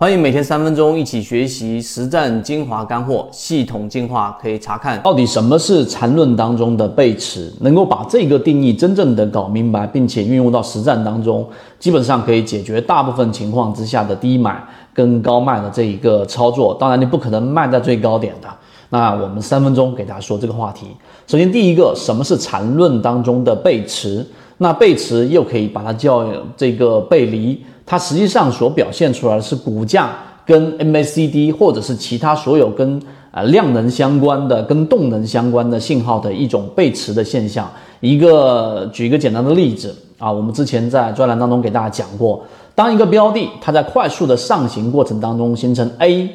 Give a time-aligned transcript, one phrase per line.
[0.00, 11.44] 欢迎每天三分钟一起学习实战精华干货，系统进化可以查看到底什么是缠论当中的背驰，能够把这个定义真正的搞明白，并且运用到实战当中，
[11.80, 14.64] 基本上可以解决大部分情况之下的低买
[14.94, 16.72] 跟高卖的这一个操作。
[16.78, 18.48] 当然，你不可能卖在最高点的。
[18.90, 20.86] 那我们三分钟给大家说这个话题。
[21.26, 24.24] 首先，第一个，什么是缠论当中的背驰？
[24.58, 26.24] 那背驰又可以把它叫
[26.56, 27.60] 这个背离。
[27.90, 30.10] 它实际上所表现出来的是股价
[30.44, 37.66] 跟 MACD 或者是其他所有跟呃量能相关的、跟动能相关的信号的一种背驰的现象。
[38.00, 46.28] 一个举一个简单的例子啊，我们之前在专栏当中给大家讲过，当一个标的它在快速的上行过程当中形成 A、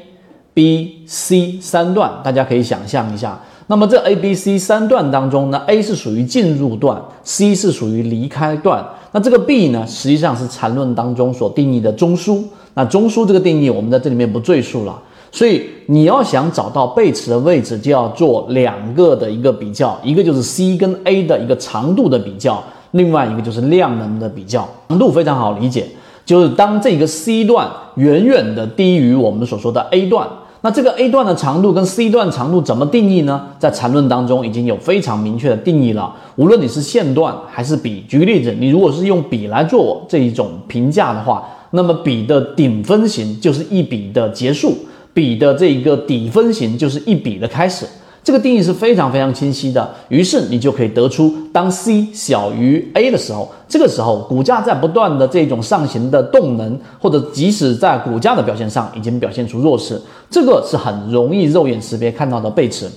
[0.56, 3.40] B、C 三段，大家可以想象一下。
[3.68, 8.86] 那么这 A、B、C 三段当中呢，A 是属于进入段，C 是属于离开段。
[9.14, 12.44] 那这个 B 呢，实际上是缠论当中所定义的中枢。
[12.74, 15.00] 那中枢这个定义，我们在这里面不赘述了。
[15.32, 24.68] 所以你要想找到背驰的位置，就要做两个的一个比较，一个就是 C 跟 A 的一个长度的比较，另外一个就是量能的比较。
[24.90, 25.88] 长度非常好理解，
[26.26, 30.28] 就是当这个 C 段远远的低于我们所说的 A 段。
[30.66, 33.50] 那这个 A 段的长度跟 C 段长度怎么定义呢？
[33.60, 36.16] 在缠论当中已经有非常明确的定义了。
[36.38, 44.74] 无论你是线段还是笔，举个例子，你如果是用笔来做这一种评价的话，那么笔的顶分型就是一笔的结束，
[45.14, 47.86] 笔的这一个底分型就是一笔的开始。
[48.24, 62.90] 这个定义是非常非常清晰的，于是你就可以得出，当 C 小于 A 的时候，这个时候股价在不断的这种上行的动能，或者即使在股价的表现上已经表现出弱势，这个是很容易肉眼识别看到的背驰。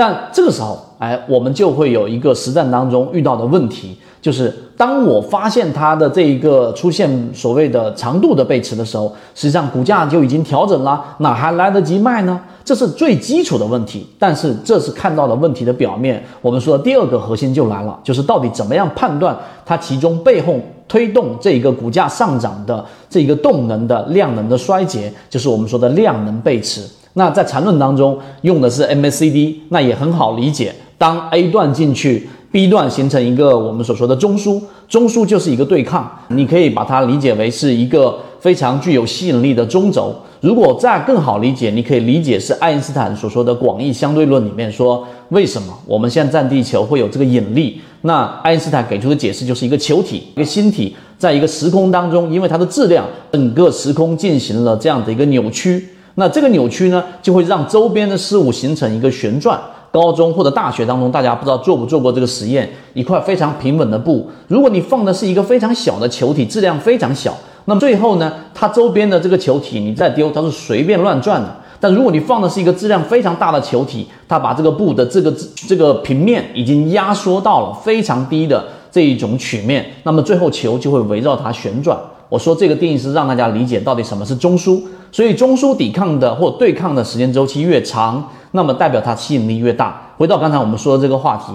[0.00, 3.94] 但这个时候，哎，我们就会有一个实战当中遇到的问题。
[4.22, 12.40] 就是当我发现它的这一个出现所谓的长度的背驰的时候，实际上股价就已经调整了，哪还来得及卖呢？
[12.64, 14.06] 这是最基础的问题。
[14.18, 16.24] 但是这是看到了问题的表面。
[16.40, 20.58] 我们说第二个核心就来了，就是到底怎么样判断它其中背后
[20.88, 26.88] 推动这一个股价上涨的这一个动能的量能的衰竭，就是我们说的量能背驰。
[27.14, 30.74] 那在缠论当中用的是 MACD，那也很好理解。
[30.98, 32.28] 当 A 段进去。
[32.52, 40.12] B 段形成一个我们所说的中枢，中枢就是一个对抗，你可以把它理解为是一个非常具有吸引力的中轴。
[40.40, 47.80] 如果再更好理解，你可以理解是爱因斯坦所说的广义相对论里面说，为什么我们现在站地球会有这个引力？
[48.00, 55.88] 那爱因斯坦给出的解释就是一个球体，一个星体，在一个时空当中，因为它的质量，整个时空进行了这样的一个扭曲，
[56.20, 59.58] 那这个扭曲呢，就会让周边的事物形成一个旋转。
[59.90, 62.68] 高中或者大学当中，大家不知道做不做过这个实验？
[62.92, 71.48] 一块非常平稳的布，如果你放的是一个非常小的球体，质量非常小，那么最后呢，它周边的这个球体你再丢，它是随便乱转的。
[71.80, 75.34] 但如果你放的是一个质量非常大的球体，它把这个布的这个
[75.66, 81.98] 这个平面已经压缩到了非常低的这一种曲面，那么最后球就会围绕它旋转。
[82.30, 84.80] 我说这个定义是让大家理解到底什么是中枢，
[85.12, 88.26] 所以中枢抵抗的或对抗的时间周期越长。
[88.52, 90.10] 那么代表它吸引力越大。
[90.16, 91.52] 回到刚才我们说的这个话题，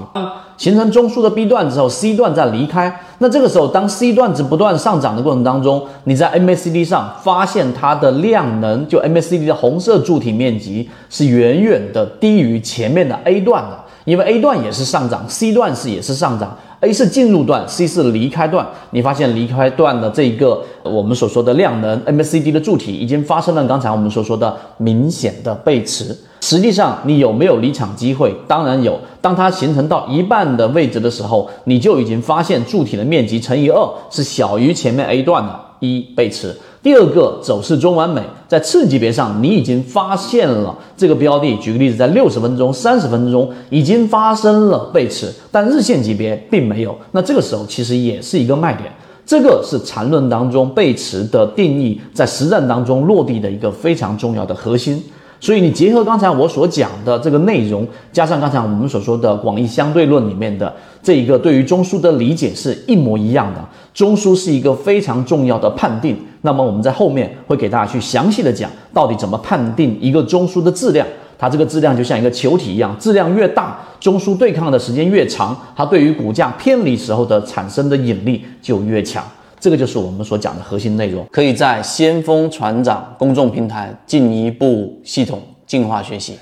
[0.56, 3.02] 形成中枢的 B 段之后，C 段再离开。
[3.18, 16.58] 那这个时候，当 C 段值不断上涨的过程当中，你在 MACD 上发现它的量能，就 MACD 的红色柱体面积是远远的低于前面的 A 段的，因为 A 段也是上涨，C 段是也是上涨。
[16.82, 18.66] A 是进入段，C 是离开段。
[18.92, 26.16] 你发现离开段的这一个我们所说的量能 MACD 的柱体已经发生了刚才我们所说的明显的背驰。
[26.42, 28.36] 实际上，你有没有离场机会？
[28.48, 29.00] 当然有。
[29.20, 36.56] 当它形成到一半的位置的时候，你就已经发现柱体的面积乘以二是小于前面 A 段的，一背驰。
[36.86, 41.58] 第二个走势中完美，在次级别上，你已经发现了这个标的。
[41.58, 46.96] 举个例子，在六十分钟、三十分钟已经发生了背驰，但日线级别并没有。
[47.12, 48.92] 那这个时候其实也是一个卖点。
[49.26, 55.04] 这个是缠论当中背驰的定义，在实战当中落地的一个非常重要的核心。
[55.42, 60.72] 所以你结合刚才我所讲的这个内容，加上刚才我们所说的广义相对论里面的
[61.02, 63.68] 这一个对于中枢的理解是一模一样的。
[63.92, 66.16] 中枢是一个非常重要的判定。
[66.46, 71.06] 那么我们在后面会给大家去详细的讲，到底怎么判定一个中枢的质量。
[71.38, 79.22] 它这个质量就像一个球体一样，质量越大，中枢对抗的时间越长，它对于股价偏离时候的产生的引力就越强。
[79.60, 86.38] 这个就是我们所讲的核心内容，可以在先锋船长公众平台进一步系统进化学习。